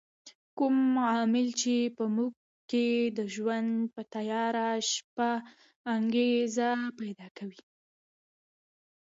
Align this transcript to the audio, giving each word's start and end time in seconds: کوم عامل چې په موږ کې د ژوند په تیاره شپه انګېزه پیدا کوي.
کوم 0.57 0.77
عامل 1.09 1.47
چې 1.61 1.75
په 1.97 2.03
موږ 2.15 2.33
کې 2.69 2.87
د 3.17 3.19
ژوند 3.33 3.71
په 3.93 4.01
تیاره 4.13 4.67
شپه 4.91 5.31
انګېزه 5.93 6.69
پیدا 6.99 7.27
کوي. 7.37 7.61